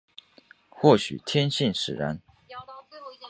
[0.67, 2.19] 或许天性使然